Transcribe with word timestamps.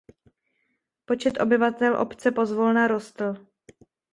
Počet 1.05 1.37
obyvatel 1.41 1.95
obce 1.97 2.31
pozvolna 2.31 2.87
rostl. 2.87 3.45